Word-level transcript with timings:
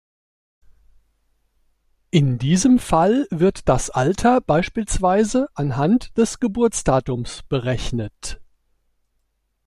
In 2.09 2.39
diesem 2.39 2.79
Fall 2.79 3.27
wird 3.29 3.69
das 3.69 3.91
Alter 3.91 4.41
beispielsweise 4.41 5.47
anhand 5.53 6.17
des 6.17 6.39
Geburtsdatums 6.39 7.43
berechnet. 7.43 8.41